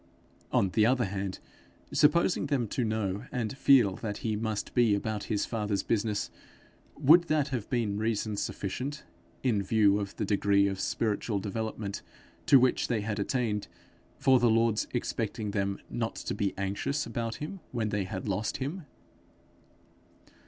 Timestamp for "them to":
2.47-2.83